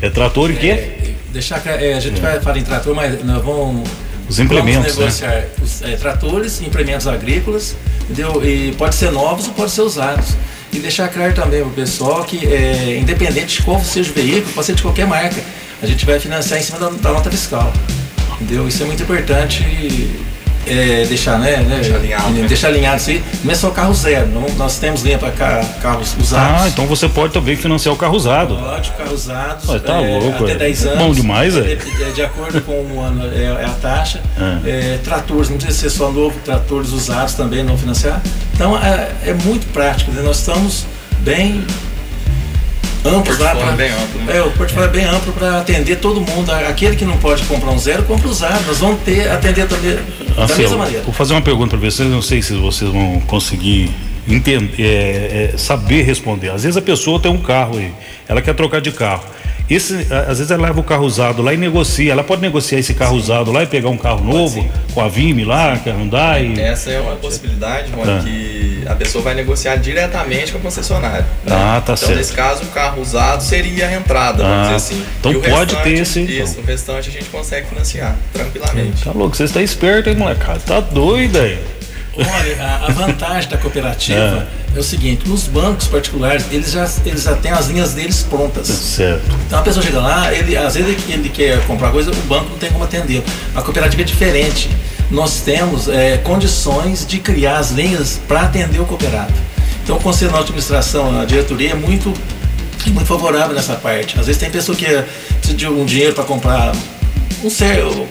É 0.00 0.10
trator 0.10 0.50
e 0.50 0.56
quê? 0.56 0.70
É, 0.70 1.14
deixar, 1.30 1.62
é, 1.66 1.94
a 1.94 2.00
gente 2.00 2.18
é. 2.18 2.22
vai 2.22 2.40
falar 2.40 2.58
em 2.58 2.64
trator, 2.64 2.94
mas 2.94 3.22
nós 3.22 3.44
vamos 3.44 3.88
os 4.28 4.38
implementos, 4.38 4.94
vamos 4.94 5.20
negociar 5.20 5.30
né? 5.30 5.46
os 5.62 5.82
é, 5.82 5.96
tratores, 5.96 6.60
implementos 6.60 7.06
agrícolas, 7.06 7.74
entendeu? 8.02 8.42
E 8.44 8.72
pode 8.72 8.94
ser 8.94 9.10
novos 9.10 9.46
ou 9.46 9.54
pode 9.54 9.70
ser 9.70 9.82
usados. 9.82 10.36
E 10.70 10.78
deixar 10.80 11.08
claro 11.08 11.32
também 11.32 11.60
para 11.60 11.68
o 11.68 11.72
pessoal 11.72 12.24
que, 12.24 12.46
é, 12.46 12.98
independente 12.98 13.56
de 13.56 13.62
qual 13.62 13.82
seja 13.82 14.10
o 14.10 14.14
veículo, 14.14 14.52
pode 14.52 14.66
ser 14.66 14.74
de 14.74 14.82
qualquer 14.82 15.06
marca, 15.06 15.40
a 15.82 15.86
gente 15.86 16.04
vai 16.04 16.20
financiar 16.20 16.60
em 16.60 16.62
cima 16.62 16.78
da, 16.78 16.90
da 16.90 17.12
nota 17.12 17.30
fiscal. 17.30 17.72
Entendeu? 18.40 18.68
Isso 18.68 18.82
é 18.82 18.86
muito 18.86 19.02
importante 19.02 19.64
é, 20.68 21.04
deixar, 21.06 21.38
né, 21.38 21.56
né? 21.58 21.76
Deixar 21.76 21.96
alinhado. 21.96 22.30
Né? 22.30 22.46
Deixar 22.46 22.68
alinhado 22.68 22.96
isso 22.98 23.10
aí. 23.10 23.24
Não 23.42 23.52
é 23.52 23.54
só 23.54 23.70
carro 23.70 23.94
zero. 23.94 24.28
Não, 24.28 24.46
nós 24.56 24.78
temos 24.78 25.02
linha 25.02 25.18
para 25.18 25.30
carros 25.30 26.14
usados. 26.18 26.62
Ah, 26.62 26.68
então 26.68 26.86
você 26.86 27.08
pode 27.08 27.32
também 27.32 27.56
financiar 27.56 27.94
o 27.94 27.98
carro 27.98 28.14
usado. 28.14 28.56
Pode, 28.56 28.90
carro 28.90 29.14
usado. 29.14 29.64
Mas 29.66 29.82
tá 29.82 30.00
é, 30.00 30.18
louco. 30.18 30.44
Até 30.44 30.54
10 30.56 30.84
é. 30.84 30.88
anos. 30.88 30.98
Bom 31.02 31.12
demais, 31.12 31.56
é? 31.56 31.72
é? 31.72 32.10
De 32.14 32.22
acordo 32.22 32.60
com 32.60 32.72
o 32.72 33.00
ano 33.00 33.24
é, 33.32 33.44
é 33.44 33.64
a 33.64 33.74
taxa. 33.80 34.20
É. 34.64 34.94
é. 34.94 34.98
tratores, 35.02 35.48
não 35.48 35.56
precisa 35.56 35.78
ser 35.78 35.90
só 35.90 36.10
novo, 36.10 36.38
tratores 36.44 36.92
usados 36.92 37.34
também 37.34 37.62
não 37.62 37.76
financiar. 37.76 38.20
Então 38.54 38.76
é, 38.76 39.10
é 39.24 39.34
muito 39.34 39.66
prático. 39.72 40.10
Né? 40.12 40.22
Nós 40.22 40.38
estamos 40.38 40.84
bem 41.20 41.64
amplos 43.08 43.38
lá 43.38 43.54
para 43.54 43.72
bem 43.72 43.90
amplo, 43.90 44.20
né? 44.22 44.36
é 44.36 44.42
o 44.42 44.50
portfólio 44.52 44.88
é 44.88 44.92
bem 44.92 45.04
amplo 45.04 45.32
para 45.32 45.58
atender 45.58 45.96
todo 45.96 46.20
mundo 46.20 46.50
aquele 46.50 46.96
que 46.96 47.04
não 47.04 47.16
pode 47.18 47.42
comprar 47.44 47.70
um 47.70 47.78
zero 47.78 48.02
compra 48.04 48.28
usado 48.28 48.66
nós 48.66 48.78
vamos 48.78 49.00
ter 49.02 49.30
atender 49.30 49.66
também 49.66 49.98
da 50.36 50.56
mesma 50.56 50.76
maneira 50.76 51.02
vou 51.02 51.14
fazer 51.14 51.34
uma 51.34 51.42
pergunta 51.42 51.76
para 51.76 51.90
vocês 51.90 52.08
não 52.08 52.22
sei 52.22 52.42
se 52.42 52.52
vocês 52.54 52.90
vão 52.90 53.20
conseguir 53.20 53.90
entender, 54.28 54.74
é, 54.78 55.50
é, 55.54 55.56
saber 55.56 56.02
responder. 56.02 56.50
Às 56.50 56.62
vezes 56.62 56.76
a 56.76 56.82
pessoa 56.82 57.18
tem 57.18 57.30
um 57.30 57.38
carro 57.38 57.78
aí, 57.78 57.92
ela 58.28 58.42
quer 58.42 58.54
trocar 58.54 58.80
de 58.80 58.92
carro. 58.92 59.24
Esse, 59.68 60.06
às 60.26 60.38
vezes 60.38 60.50
ela 60.50 60.68
leva 60.68 60.80
o 60.80 60.82
carro 60.82 61.04
usado 61.04 61.42
lá 61.42 61.52
e 61.52 61.56
negocia. 61.58 62.12
Ela 62.12 62.24
pode 62.24 62.40
negociar 62.40 62.78
esse 62.78 62.94
carro 62.94 63.12
Sim. 63.16 63.18
usado 63.18 63.52
lá 63.52 63.62
e 63.62 63.66
pegar 63.66 63.90
um 63.90 63.98
carro 63.98 64.24
novo 64.24 64.66
com 64.94 65.00
a 65.00 65.08
Vime 65.08 65.44
lá, 65.44 65.76
que 65.76 65.90
a 65.90 65.92
Hyundai. 65.92 66.54
Essa 66.58 66.90
é 66.90 67.00
uma 67.00 67.16
possibilidade, 67.16 67.92
Rony, 67.92 68.10
ah. 68.10 68.22
que 68.24 68.57
a 68.88 68.94
pessoa 68.94 69.22
vai 69.22 69.34
negociar 69.34 69.76
diretamente 69.76 70.52
com 70.52 70.58
a 70.58 70.60
concessionária. 70.62 71.26
Né? 71.44 71.54
Ah, 71.54 71.82
tá 71.84 71.92
então, 71.92 71.96
certo. 71.96 72.16
nesse 72.16 72.32
caso, 72.32 72.62
o 72.62 72.66
carro 72.68 73.02
usado 73.02 73.42
seria 73.42 73.86
a 73.86 73.92
entrada, 73.92 74.42
vamos 74.42 74.58
ah, 74.58 74.62
dizer 74.62 74.74
assim. 74.74 75.06
Então 75.20 75.40
pode 75.40 75.76
ter 75.76 75.92
esse. 75.92 76.22
Isso, 76.22 76.52
então. 76.52 76.64
o 76.64 76.66
restante 76.66 77.10
a 77.10 77.12
gente 77.12 77.26
consegue 77.26 77.68
financiar 77.68 78.16
tranquilamente. 78.32 79.04
Tá 79.04 79.12
louco, 79.12 79.36
você 79.36 79.44
está 79.44 79.62
esperto, 79.62 80.08
hein, 80.08 80.16
molecada? 80.16 80.60
Tá 80.60 80.80
doido 80.80 81.38
aí. 81.38 81.58
Olha, 82.16 82.62
a, 82.62 82.86
a 82.86 82.90
vantagem 82.90 83.48
da 83.48 83.56
cooperativa 83.58 84.48
é. 84.74 84.76
é. 84.76 84.80
o 84.80 84.82
seguinte, 84.82 85.28
nos 85.28 85.44
bancos 85.44 85.86
particulares, 85.86 86.46
eles 86.50 86.72
já, 86.72 86.88
eles 87.04 87.22
já 87.22 87.36
têm 87.36 87.52
as 87.52 87.68
linhas 87.68 87.92
deles 87.92 88.22
prontas. 88.22 88.66
Certo. 88.66 89.22
Então 89.46 89.58
a 89.58 89.62
pessoa 89.62 89.84
chega 89.84 90.00
lá, 90.00 90.32
ele, 90.32 90.56
às 90.56 90.74
vezes 90.74 90.90
ele, 90.90 91.12
ele 91.12 91.28
quer 91.28 91.64
comprar 91.66 91.90
coisa, 91.90 92.10
o 92.10 92.14
banco 92.22 92.50
não 92.50 92.58
tem 92.58 92.70
como 92.70 92.84
atender. 92.84 93.22
A 93.54 93.62
cooperativa 93.62 94.02
é 94.02 94.04
diferente. 94.04 94.70
Nós 95.10 95.40
temos 95.40 95.88
é, 95.88 96.18
condições 96.18 97.06
de 97.06 97.18
criar 97.18 97.58
as 97.58 97.70
linhas 97.70 98.20
para 98.28 98.42
atender 98.42 98.80
o 98.80 98.84
cooperado. 98.84 99.32
Então 99.82 99.96
o 99.96 100.00
Conselho 100.00 100.32
de 100.32 100.38
Administração, 100.38 101.18
a 101.18 101.24
diretoria 101.24 101.70
é 101.70 101.74
muito, 101.74 102.12
muito 102.88 103.06
favorável 103.06 103.54
nessa 103.54 103.74
parte. 103.74 104.18
Às 104.18 104.26
vezes 104.26 104.38
tem 104.38 104.50
pessoa 104.50 104.76
que 104.76 104.84
precisa 104.84 105.54
de 105.56 105.66
um 105.66 105.84
dinheiro 105.84 106.14
para 106.14 106.24
comprar 106.24 106.72
um 107.42 107.48
certo 107.48 108.06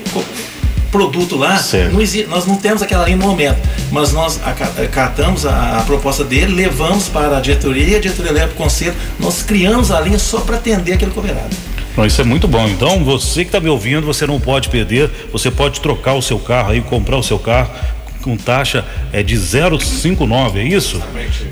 produto 0.92 1.36
lá, 1.36 1.62
não 1.92 2.02
existe, 2.02 2.28
nós 2.28 2.46
não 2.46 2.56
temos 2.56 2.82
aquela 2.82 3.04
linha 3.06 3.18
no 3.18 3.28
momento, 3.28 3.60
mas 3.92 4.14
nós 4.14 4.40
acatamos 4.82 5.46
a, 5.46 5.80
a, 5.80 5.82
proposta 5.84 6.24
dele, 6.24 6.56
levamos 6.56 7.10
para 7.10 7.38
a 7.38 7.42
diretoria, 7.42 7.98
a 7.98 8.00
diretoria 8.00 8.32
leva 8.32 8.48
para 8.48 8.56
o 8.56 8.58
conselho, 8.58 8.96
nós 9.20 9.44
criamos 9.44 9.92
a 9.92 10.00
linha 10.00 10.18
só 10.18 10.40
para 10.40 10.56
atender 10.56 10.94
aquele 10.94 11.12
cooperado. 11.12 11.56
Não, 11.98 12.06
isso 12.06 12.22
é 12.22 12.24
muito 12.24 12.48
bom. 12.48 12.68
Então, 12.68 13.04
você 13.04 13.44
que 13.44 13.48
está 13.48 13.60
me 13.60 13.70
ouvindo, 13.70 14.06
você 14.06 14.28
não 14.28 14.40
pode 14.40 14.70
perder, 14.70 15.10
você 15.32 15.50
pode 15.50 15.82
trocar 15.82 16.14
o 16.14 16.22
seu 16.22 16.38
carro 16.38 16.72
aí, 16.72 16.80
comprar 16.80 17.18
o 17.18 17.24
seu 17.24 17.40
carro 17.40 17.72
com 18.22 18.38
taxa 18.38 18.86
é 19.12 19.24
de 19.24 19.36
059, 19.36 20.60
é 20.60 20.64
isso? 20.64 21.02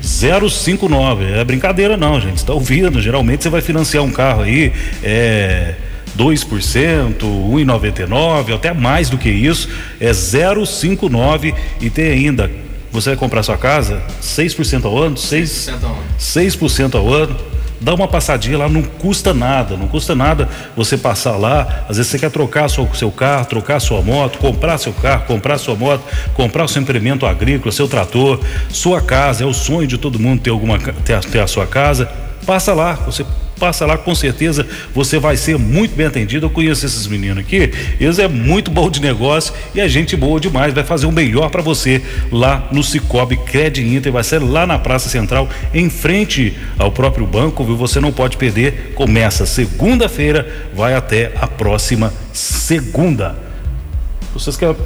059. 0.00 1.24
É 1.24 1.42
brincadeira 1.42 1.96
não, 1.96 2.20
gente. 2.20 2.36
Está 2.36 2.52
ouvindo? 2.52 3.02
Geralmente 3.02 3.42
você 3.42 3.48
vai 3.48 3.60
financiar 3.60 4.04
um 4.04 4.12
carro 4.12 4.42
aí, 4.42 4.72
é 5.02 5.74
2%, 6.16 7.14
1,99, 7.18 8.54
até 8.54 8.72
mais 8.72 9.10
do 9.10 9.18
que 9.18 9.28
isso, 9.28 9.68
é 10.00 10.10
0,59 10.10 11.54
e 11.80 11.90
tem 11.90 12.10
ainda, 12.10 12.50
você 12.92 13.10
vai 13.10 13.16
comprar 13.16 13.42
sua 13.42 13.56
casa, 13.56 14.02
6% 14.22 14.84
ao 14.84 14.96
ano, 14.96 15.16
6%, 15.16 15.72
6% 15.72 15.84
ao 15.84 15.90
ano. 15.90 16.04
6% 16.18 16.94
ao 16.94 17.12
ano 17.12 17.55
dá 17.80 17.94
uma 17.94 18.08
passadinha 18.08 18.58
lá, 18.58 18.68
não 18.68 18.82
custa 18.82 19.32
nada, 19.32 19.76
não 19.76 19.88
custa 19.88 20.14
nada 20.14 20.48
você 20.76 20.96
passar 20.96 21.36
lá. 21.36 21.84
Às 21.88 21.96
vezes 21.96 22.10
você 22.10 22.18
quer 22.18 22.30
trocar 22.30 22.68
seu, 22.68 22.88
seu 22.94 23.10
carro, 23.10 23.46
trocar 23.46 23.80
sua 23.80 24.02
moto, 24.02 24.38
comprar 24.38 24.78
seu 24.78 24.92
carro, 24.92 25.24
comprar 25.26 25.58
sua 25.58 25.74
moto, 25.74 26.02
comprar 26.34 26.68
seu 26.68 26.82
implemento 26.82 27.26
agrícola, 27.26 27.72
seu 27.72 27.88
trator, 27.88 28.40
sua 28.68 29.00
casa. 29.00 29.44
É 29.44 29.46
o 29.46 29.52
sonho 29.52 29.86
de 29.86 29.98
todo 29.98 30.18
mundo 30.18 30.40
ter 30.40 30.50
alguma 30.50 30.78
ter, 30.78 31.20
ter 31.20 31.40
a 31.40 31.46
sua 31.46 31.66
casa. 31.66 32.25
Passa 32.46 32.72
lá, 32.72 32.92
você 32.92 33.26
passa 33.58 33.86
lá, 33.86 33.96
com 33.96 34.14
certeza 34.14 34.66
você 34.94 35.18
vai 35.18 35.36
ser 35.36 35.58
muito 35.58 35.96
bem 35.96 36.06
atendido. 36.06 36.46
Eu 36.46 36.50
conheço 36.50 36.86
esses 36.86 37.06
meninos 37.06 37.38
aqui, 37.38 37.72
eles 37.98 38.18
é 38.18 38.28
muito 38.28 38.70
bom 38.70 38.88
de 38.88 39.00
negócio 39.00 39.52
e 39.74 39.80
é 39.80 39.88
gente 39.88 40.16
boa 40.16 40.38
demais. 40.38 40.72
Vai 40.72 40.84
fazer 40.84 41.06
o 41.06 41.12
melhor 41.12 41.50
para 41.50 41.62
você 41.62 42.02
lá 42.30 42.68
no 42.70 42.82
Cicobi 42.84 43.36
Cred 43.36 43.82
Inter, 43.82 44.12
vai 44.12 44.22
ser 44.22 44.38
lá 44.40 44.66
na 44.66 44.78
Praça 44.78 45.08
Central, 45.08 45.48
em 45.74 45.90
frente 45.90 46.56
ao 46.78 46.92
próprio 46.92 47.26
banco, 47.26 47.64
viu? 47.64 47.76
Você 47.76 48.00
não 48.00 48.12
pode 48.12 48.36
perder. 48.36 48.92
Começa 48.94 49.44
segunda-feira, 49.44 50.68
vai 50.74 50.94
até 50.94 51.32
a 51.40 51.46
próxima 51.46 52.12
segunda. 52.32 53.34
Vocês 54.32 54.56
querem 54.56 54.76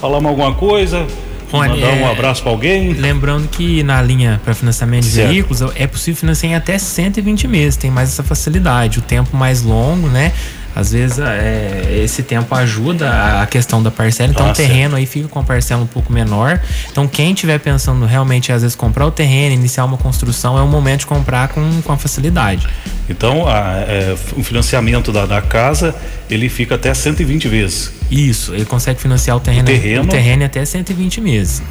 falar 0.00 0.16
alguma 0.16 0.54
coisa? 0.54 1.06
Rony, 1.54 1.80
mandar 1.80 1.92
um 1.94 2.06
é, 2.06 2.10
abraço 2.10 2.42
para 2.42 2.52
alguém. 2.52 2.92
Lembrando 2.92 3.48
que 3.48 3.82
na 3.82 4.00
linha 4.02 4.40
para 4.44 4.54
financiamento 4.54 5.04
de 5.04 5.10
certo. 5.10 5.28
veículos 5.28 5.62
é 5.74 5.86
possível 5.86 6.20
financiar 6.20 6.52
em 6.52 6.54
até 6.54 6.78
120 6.78 7.48
meses, 7.48 7.76
tem 7.76 7.90
mais 7.90 8.10
essa 8.10 8.22
facilidade, 8.22 8.98
o 8.98 9.02
tempo 9.02 9.36
mais 9.36 9.62
longo, 9.62 10.08
né? 10.08 10.32
Às 10.76 10.90
vezes 10.90 11.20
é, 11.20 12.00
esse 12.02 12.22
tempo 12.24 12.52
ajuda 12.52 13.40
a 13.40 13.46
questão 13.46 13.80
da 13.80 13.92
parcela, 13.92 14.32
então 14.32 14.48
ah, 14.48 14.50
o 14.50 14.52
terreno 14.52 14.80
certo. 14.80 14.96
aí 14.96 15.06
fica 15.06 15.28
com 15.28 15.38
a 15.38 15.44
parcela 15.44 15.82
um 15.82 15.86
pouco 15.86 16.12
menor. 16.12 16.60
Então 16.90 17.06
quem 17.06 17.32
estiver 17.32 17.60
pensando 17.60 18.04
realmente 18.04 18.50
às 18.50 18.62
vezes 18.62 18.74
comprar 18.74 19.06
o 19.06 19.10
terreno, 19.10 19.54
iniciar 19.54 19.84
uma 19.84 19.96
construção, 19.96 20.58
é 20.58 20.62
o 20.62 20.66
momento 20.66 21.00
de 21.00 21.06
comprar 21.06 21.48
com, 21.48 21.80
com 21.82 21.96
facilidade. 21.96 22.66
Então 23.08 23.46
a, 23.46 23.84
é, 23.86 24.16
o 24.36 24.42
financiamento 24.42 25.12
da, 25.12 25.26
da, 25.26 25.42
casa 25.42 25.94
ele 26.30 26.48
fica 26.48 26.74
até 26.74 26.92
120 26.92 27.48
vezes. 27.48 27.92
Isso, 28.10 28.54
ele 28.54 28.64
consegue 28.64 29.00
financiar 29.00 29.36
o 29.36 29.40
terreno, 29.40 29.62
o 29.62 29.66
terreno, 29.66 30.04
o 30.04 30.08
terreno 30.08 30.44
até 30.44 30.64
120 30.64 31.20
meses. 31.20 31.62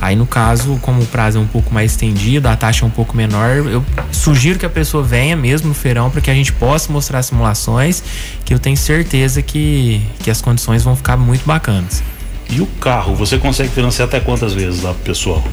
Aí 0.00 0.14
no 0.14 0.26
caso, 0.26 0.78
como 0.80 1.02
o 1.02 1.06
prazo 1.06 1.38
é 1.38 1.40
um 1.40 1.46
pouco 1.46 1.74
mais 1.74 1.92
estendido, 1.92 2.48
a 2.48 2.56
taxa 2.56 2.84
é 2.84 2.86
um 2.86 2.90
pouco 2.90 3.16
menor, 3.16 3.56
eu 3.66 3.84
sugiro 4.12 4.58
que 4.58 4.64
a 4.64 4.70
pessoa 4.70 5.02
venha 5.02 5.36
mesmo 5.36 5.68
no 5.68 5.74
feirão 5.74 6.08
para 6.10 6.20
que 6.20 6.30
a 6.30 6.34
gente 6.34 6.52
possa 6.52 6.90
mostrar 6.92 7.22
simulações, 7.22 8.02
que 8.44 8.54
eu 8.54 8.58
tenho 8.58 8.76
certeza 8.76 9.42
que, 9.42 10.00
que 10.20 10.30
as 10.30 10.40
condições 10.40 10.82
vão 10.82 10.94
ficar 10.94 11.16
muito 11.16 11.44
bacanas. 11.44 12.02
E 12.48 12.60
o 12.60 12.66
carro, 12.80 13.14
você 13.14 13.36
consegue 13.36 13.70
financiar 13.70 14.08
até 14.08 14.20
quantas 14.20 14.54
vezes 14.54 14.82
lá, 14.82 14.94
pessoal? 15.04 15.44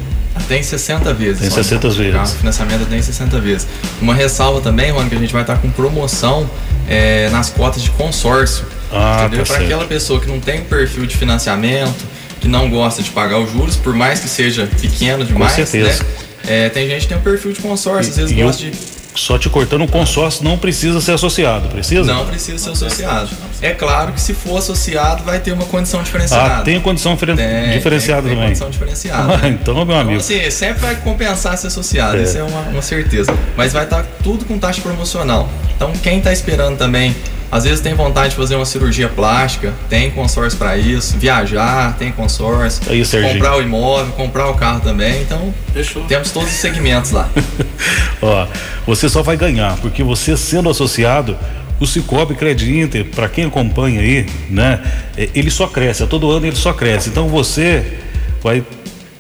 Tem 0.48 0.62
60 0.62 1.14
vezes. 1.14 1.42
Tem 1.42 1.50
60 1.50 1.90
vezes. 1.90 2.34
O 2.34 2.38
financiamento 2.38 2.86
tem 2.88 3.02
60 3.02 3.40
vezes. 3.40 3.68
Uma 4.02 4.14
ressalva 4.14 4.62
também, 4.62 4.92
Rony, 4.92 5.10
que 5.10 5.16
a 5.16 5.20
gente 5.20 5.34
vai 5.34 5.42
estar 5.42 5.58
com 5.58 5.72
promoção 5.72 6.50
é, 6.88 7.30
nas 7.30 7.50
cotas 7.50 7.82
de 7.82 7.90
consórcio. 7.92 8.66
Ah, 8.92 9.26
entendeu? 9.26 9.46
Tá 9.46 9.54
Para 9.54 9.64
aquela 9.64 9.86
pessoa 9.86 10.20
que 10.20 10.28
não 10.28 10.40
tem 10.40 10.62
perfil 10.64 11.06
de 11.06 11.18
financiamento, 11.18 12.06
que 12.40 12.48
não 12.48 12.70
gosta 12.70 13.02
de 13.02 13.10
pagar 13.10 13.40
os 13.40 13.52
juros, 13.52 13.76
por 13.76 13.94
mais 13.94 14.20
que 14.20 14.28
seja 14.28 14.70
pequeno 14.80 15.26
demais. 15.26 15.56
Com 15.56 15.66
certeza. 15.66 16.04
Né? 16.04 16.10
É, 16.48 16.70
tem 16.70 16.88
gente 16.88 17.04
que 17.04 17.08
tem 17.08 17.18
um 17.18 17.22
perfil 17.22 17.52
de 17.52 17.60
consórcio, 17.60 18.12
às 18.12 18.18
vezes 18.18 18.32
e 18.32 18.42
gosta 18.42 18.64
eu, 18.64 18.72
de. 18.72 18.95
Só 19.16 19.38
te 19.38 19.50
cortando, 19.50 19.84
o 19.84 19.88
consórcio 19.88 20.44
não 20.44 20.58
precisa 20.58 21.00
ser 21.00 21.14
associado, 21.14 21.70
precisa? 21.70 22.04
Não 22.04 22.26
precisa 22.26 22.58
ser 22.58 22.72
associado. 22.72 23.30
É 23.62 23.72
claro 23.72 24.12
que 24.12 24.22
se 24.22 24.34
for 24.34 24.58
associado, 24.58 25.24
vai 25.24 25.40
ter 25.40 25.54
uma 25.54 25.66
condição 25.66 26.04
diferenciada. 26.04 26.58
Ah, 26.58 26.62
tem 26.62 26.80
condição 26.80 27.16
tem, 27.16 27.36
diferenciada 27.72 28.22
tem, 28.24 28.30
tem 28.30 28.36
também. 28.36 28.48
condição 28.48 28.70
diferenciada. 28.70 29.34
Ah? 29.34 29.48
Então, 29.56 29.86
meu 29.86 29.96
amigo. 29.96 30.22
Então, 30.22 30.38
assim, 30.38 30.52
sempre 30.52 30.82
vai 30.82 30.96
compensar 30.96 31.58
ser 31.58 31.68
associado, 31.68 32.18
é. 32.18 32.24
isso 32.24 32.38
é 32.38 32.44
uma, 32.44 32.62
uma 32.62 32.82
certeza. 32.82 33.34
Mas 33.56 33.72
vai 33.74 33.86
estar 33.86 34.06
tudo 34.24 34.46
com 34.46 34.60
taxa 34.60 34.82
promocional. 34.82 35.50
Então, 35.76 35.92
quem 36.04 36.18
está 36.18 36.34
esperando 36.34 36.78
também 36.78 37.16
às 37.56 37.64
vezes 37.64 37.80
tem 37.80 37.94
vontade 37.94 38.32
de 38.32 38.36
fazer 38.36 38.56
uma 38.56 38.66
cirurgia 38.66 39.08
plástica, 39.08 39.74
tem 39.90 40.12
consórcio 40.12 40.60
para 40.60 40.78
isso, 40.78 41.18
viajar, 41.18 41.96
tem 41.98 42.12
consórcio, 42.12 42.82
Aí, 42.92 43.02
comprar 43.06 43.58
o 43.58 43.62
imóvel, 43.62 44.12
comprar 44.12 44.50
o 44.50 44.56
carro 44.56 44.82
também. 44.82 45.22
Então, 45.22 45.54
Fechou. 45.74 46.04
temos 46.04 46.32
todos 46.32 46.50
os 46.50 46.56
segmentos 46.56 47.12
lá. 47.12 47.30
Ó, 48.22 48.46
você 48.86 49.08
só 49.08 49.24
vai 49.24 49.38
ganhar, 49.38 49.78
porque 49.78 50.04
você 50.04 50.36
sendo 50.36 50.70
associado, 50.70 51.38
o 51.80 51.88
Cicobi 51.88 52.36
Credit 52.36 52.70
Inter, 52.78 53.06
para 53.06 53.30
quem 53.30 53.46
acompanha 53.46 54.02
aí, 54.02 54.26
né, 54.50 54.82
é, 55.18 55.30
ele 55.34 55.50
só 55.50 55.66
cresce, 55.66 56.04
a 56.04 56.08
todo 56.08 56.30
ano 56.30 56.46
ele 56.46 56.58
só 56.58 56.74
cresce. 56.74 57.08
Então 57.08 57.30
você 57.30 58.00
vai, 58.44 58.62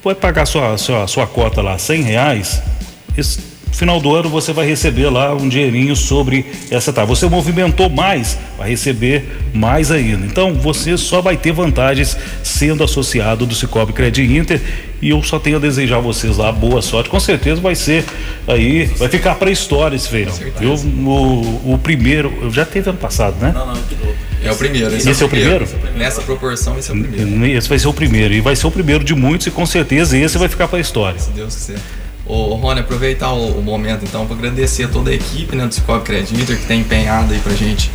vai 0.03 0.13
pagar 0.13 0.45
sua, 0.45 0.77
sua, 0.77 1.07
sua 1.07 1.25
cota 1.25 1.61
lá, 1.61 1.77
cem 1.77 2.01
reais, 2.01 2.61
esse, 3.17 3.39
final 3.75 3.99
do 3.99 4.15
ano 4.15 4.29
você 4.29 4.53
vai 4.53 4.65
receber 4.65 5.09
lá 5.09 5.33
um 5.33 5.47
dinheirinho 5.47 5.95
sobre 5.95 6.45
essa 6.71 6.93
taxa. 6.93 7.07
Você 7.07 7.27
movimentou 7.27 7.89
mais, 7.89 8.37
vai 8.57 8.69
receber 8.69 9.25
mais 9.53 9.91
ainda. 9.91 10.25
Então 10.25 10.53
você 10.53 10.97
só 10.97 11.21
vai 11.21 11.37
ter 11.37 11.51
vantagens 11.51 12.17
sendo 12.43 12.83
associado 12.83 13.45
do 13.45 13.53
Cicobi 13.53 13.93
Credit 13.93 14.33
Inter 14.33 14.61
e 15.01 15.09
eu 15.09 15.21
só 15.21 15.37
tenho 15.37 15.57
a 15.57 15.59
desejar 15.59 15.97
a 15.97 15.99
vocês 15.99 16.37
lá 16.37 16.51
boa 16.51 16.81
sorte. 16.81 17.09
Com 17.09 17.19
certeza 17.19 17.59
vai 17.61 17.75
ser 17.75 18.05
aí, 18.47 18.85
vai 18.85 19.09
ficar 19.09 19.35
para 19.35 19.51
história 19.51 19.95
esse 19.95 20.07
feirão. 20.07 20.33
Eu, 20.61 20.73
o, 20.73 21.73
o 21.73 21.79
primeiro, 21.81 22.49
já 22.51 22.65
teve 22.65 22.89
ano 22.89 22.97
passado, 22.97 23.35
né? 23.39 23.51
Não, 23.53 23.67
não, 23.67 23.81
é 24.43 24.51
o 24.51 24.55
primeiro. 24.55 24.95
Esse, 24.95 25.09
esse 25.09 25.23
é, 25.23 25.25
o 25.25 25.29
primeiro? 25.29 25.65
primeiro? 25.65 25.97
Nessa 25.97 26.21
proporção, 26.21 26.77
esse 26.77 26.91
é 26.91 26.93
o 26.93 26.99
primeiro. 26.99 27.57
Esse 27.57 27.67
vai 27.67 27.79
ser 27.79 27.87
o 27.87 27.93
primeiro. 27.93 28.33
E 28.33 28.41
vai 28.41 28.55
ser 28.55 28.67
o 28.67 28.71
primeiro 28.71 29.03
de 29.03 29.15
muitos, 29.15 29.47
e 29.47 29.51
com 29.51 29.65
certeza 29.65 30.17
esse 30.17 30.37
vai 30.37 30.47
ficar 30.47 30.67
para 30.67 30.77
a 30.77 30.81
história. 30.81 31.19
Se 31.19 31.31
Deus 31.31 31.55
quiser. 31.55 31.79
Ô, 32.27 32.55
Rony, 32.55 32.79
aproveitar 32.79 33.31
o, 33.33 33.59
o 33.59 33.61
momento 33.61 34.03
então 34.03 34.25
para 34.25 34.35
agradecer 34.35 34.83
a 34.83 34.87
toda 34.87 35.11
a 35.11 35.13
equipe 35.13 35.55
né, 35.55 35.67
do 35.67 35.73
Cicobi 35.73 36.03
Creditor 36.03 36.55
que 36.55 36.65
tem 36.65 36.81
empenhado 36.81 37.33
aí 37.33 37.39
para 37.39 37.53
a 37.53 37.55
gente 37.55 37.91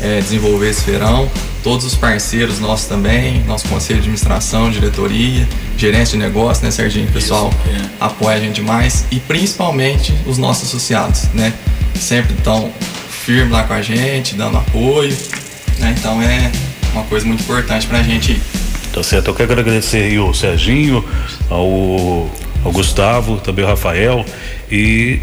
é, 0.00 0.20
desenvolver 0.20 0.70
esse 0.70 0.82
feirão, 0.82 1.30
todos 1.62 1.86
os 1.86 1.94
parceiros 1.94 2.58
nossos 2.58 2.86
também, 2.86 3.42
nosso 3.44 3.68
conselho 3.68 4.00
de 4.00 4.02
administração, 4.02 4.70
diretoria, 4.70 5.48
gerência 5.76 6.18
de 6.18 6.24
negócio, 6.24 6.64
né, 6.64 6.70
Serginho? 6.70 7.08
O 7.08 7.12
pessoal 7.12 7.50
Isso, 7.50 7.84
é. 7.84 7.90
apoia 8.00 8.36
a 8.36 8.40
gente 8.40 8.56
demais 8.56 9.04
e 9.10 9.20
principalmente 9.20 10.12
os 10.26 10.38
nossos 10.38 10.68
associados, 10.68 11.24
né? 11.32 11.52
Que 11.94 12.00
sempre 12.00 12.34
estão 12.34 12.72
firmes 13.08 13.52
lá 13.52 13.62
com 13.62 13.74
a 13.74 13.82
gente, 13.82 14.34
dando 14.34 14.58
apoio, 14.58 15.16
né? 15.78 15.94
Então 15.96 16.20
é 16.20 16.50
uma 16.92 17.04
coisa 17.04 17.24
muito 17.24 17.42
importante 17.42 17.86
para 17.86 17.98
a 17.98 18.02
gente. 18.02 18.40
Tá 18.92 19.02
certo, 19.02 19.28
eu 19.28 19.34
quero 19.34 19.52
agradecer 19.52 20.02
aí 20.02 20.18
o 20.18 20.34
Serginho, 20.34 21.04
ao 21.48 22.28
ao 22.64 22.72
Gustavo, 22.72 23.38
também 23.38 23.64
ao 23.64 23.70
Rafael 23.70 24.24
e 24.70 25.20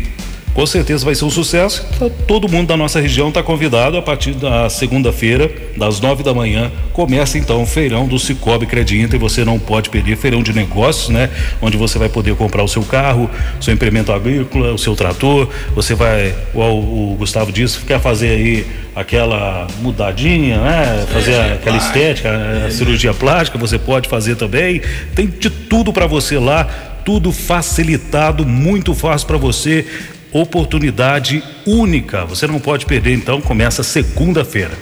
com 0.53 0.65
certeza 0.65 1.05
vai 1.05 1.15
ser 1.15 1.25
um 1.25 1.29
sucesso. 1.29 1.85
Tá, 1.97 2.09
todo 2.27 2.49
mundo 2.49 2.67
da 2.67 2.75
nossa 2.75 2.99
região 2.99 3.29
está 3.29 3.41
convidado 3.41 3.97
a 3.97 4.01
partir 4.01 4.33
da 4.33 4.69
segunda-feira, 4.69 5.49
das 5.77 6.01
nove 6.01 6.23
da 6.23 6.33
manhã. 6.33 6.71
Começa 6.91 7.37
então 7.37 7.61
o 7.61 7.65
feirão 7.65 8.07
do 8.07 8.19
Cicobi 8.19 8.65
Crediinter 8.65 9.15
e 9.15 9.19
você 9.19 9.45
não 9.45 9.57
pode 9.57 9.89
perder 9.89 10.17
feirão 10.17 10.43
de 10.43 10.51
negócios, 10.51 11.09
né? 11.09 11.29
Onde 11.61 11.77
você 11.77 11.97
vai 11.97 12.09
poder 12.09 12.35
comprar 12.35 12.63
o 12.63 12.67
seu 12.67 12.83
carro, 12.83 13.29
o 13.57 13.63
seu 13.63 13.73
implemento 13.73 14.11
agrícola, 14.11 14.73
o 14.73 14.77
seu 14.77 14.95
trator. 14.95 15.47
Você 15.75 15.95
vai, 15.95 16.35
igual 16.51 16.77
o 16.77 17.15
Gustavo 17.17 17.51
disse, 17.51 17.79
quer 17.79 18.01
fazer 18.01 18.29
aí 18.29 18.65
aquela 18.95 19.65
mudadinha, 19.81 20.57
né? 20.57 21.05
Fazer 21.13 21.39
aquela 21.39 21.77
estética, 21.77 22.31
a 22.67 22.71
cirurgia 22.71 23.13
plástica, 23.13 23.57
você 23.57 23.79
pode 23.79 24.09
fazer 24.09 24.35
também. 24.35 24.81
Tem 25.15 25.27
de 25.27 25.49
tudo 25.49 25.93
para 25.93 26.05
você 26.05 26.37
lá 26.37 26.88
tudo 27.03 27.31
facilitado, 27.31 28.45
muito 28.45 28.93
fácil 28.93 29.27
para 29.27 29.37
você 29.37 29.85
oportunidade 30.31 31.43
única. 31.65 32.25
Você 32.25 32.45
não 32.47 32.59
pode 32.59 32.85
perder, 32.85 33.13
então, 33.13 33.41
começa 33.41 33.83
segunda-feira. 33.83 34.77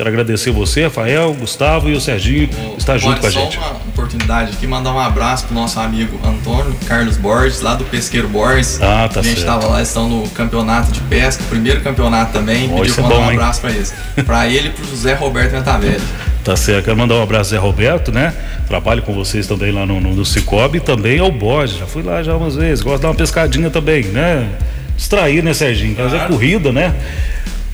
Quero 0.00 0.08
agradecer 0.08 0.50
você, 0.50 0.84
Rafael, 0.84 1.34
Gustavo 1.34 1.90
e 1.90 1.92
o 1.92 2.00
Serginho 2.00 2.48
o, 2.72 2.78
está 2.78 2.96
junto 2.96 3.20
com 3.20 3.26
a 3.26 3.30
gente. 3.30 3.56
Só 3.56 3.60
uma 3.60 3.80
oportunidade 3.86 4.52
aqui, 4.52 4.66
mandar 4.66 4.94
um 4.94 4.98
abraço 4.98 5.44
pro 5.44 5.54
nosso 5.54 5.78
amigo 5.78 6.18
Antônio 6.26 6.74
Carlos 6.88 7.18
Borges, 7.18 7.60
lá 7.60 7.74
do 7.74 7.84
Pesqueiro 7.84 8.26
Borges. 8.26 8.80
Ah, 8.80 9.10
tá 9.12 9.20
A 9.20 9.22
gente 9.22 9.36
estava 9.36 9.66
lá, 9.66 9.82
estão 9.82 10.08
no 10.08 10.26
campeonato 10.30 10.90
de 10.90 11.00
pesca, 11.00 11.44
primeiro 11.50 11.82
campeonato 11.82 12.32
também. 12.32 12.70
Oh, 12.72 12.80
pediu 12.80 12.94
pra 12.94 13.04
é 13.04 13.06
mandar 13.08 13.16
bom, 13.16 13.26
um 13.26 13.28
abraço 13.28 13.60
para 13.60 13.72
eles. 13.72 13.94
para 14.24 14.48
ele 14.48 14.68
e 14.68 14.70
pro 14.70 14.86
José 14.88 15.12
Roberto 15.12 15.50
Ventavelli. 15.50 16.00
Tá 16.42 16.56
certo, 16.56 16.86
quero 16.86 16.96
mandar 16.96 17.16
um 17.16 17.22
abraço 17.22 17.50
Zé 17.50 17.58
Roberto, 17.58 18.10
né? 18.10 18.32
Trabalho 18.66 19.02
com 19.02 19.12
vocês 19.12 19.46
também 19.46 19.70
lá 19.70 19.84
no, 19.84 20.00
no, 20.00 20.14
no 20.14 20.24
Cicobi 20.24 20.80
também 20.80 21.18
ao 21.18 21.30
Borges. 21.30 21.76
Já 21.76 21.84
fui 21.84 22.02
lá 22.02 22.22
já 22.22 22.34
umas 22.34 22.56
vezes, 22.56 22.82
gosto 22.82 22.96
de 22.96 23.02
dar 23.02 23.08
uma 23.08 23.16
pescadinha 23.16 23.68
também, 23.68 24.04
né? 24.04 24.48
Extrair, 24.96 25.42
né, 25.42 25.52
Serginho? 25.52 25.96
Fazer 25.96 26.16
claro. 26.16 26.32
corrida, 26.32 26.72
né? 26.72 26.94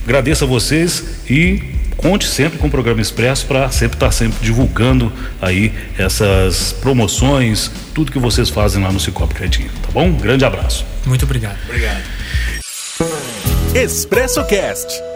Agradeço 0.03 0.43
a 0.43 0.47
vocês 0.47 1.21
e 1.29 1.76
conte 1.97 2.25
sempre 2.27 2.57
com 2.57 2.67
o 2.67 2.71
programa 2.71 3.01
Expresso 3.01 3.45
para 3.45 3.69
sempre 3.71 3.95
estar 3.95 4.07
tá 4.07 4.11
sempre 4.11 4.37
divulgando 4.41 5.11
aí 5.41 5.73
essas 5.97 6.71
promoções, 6.73 7.71
tudo 7.93 8.11
que 8.11 8.19
vocês 8.19 8.49
fazem 8.49 8.81
lá 8.81 8.91
no 8.91 8.99
Cicobi 8.99 9.33
Crédito, 9.33 9.73
tá 9.81 9.89
bom? 9.91 10.05
Um 10.05 10.17
grande 10.17 10.45
abraço. 10.45 10.85
Muito 11.05 11.25
obrigado. 11.25 11.57
Obrigado. 11.67 12.01
Expresso 13.75 14.43
Cast 14.45 15.06